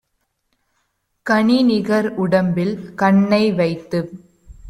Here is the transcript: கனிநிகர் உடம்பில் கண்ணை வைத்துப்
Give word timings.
கனிநிகர் 1.25 2.09
உடம்பில் 2.15 2.73
கண்ணை 2.95 3.51
வைத்துப் 3.51 4.11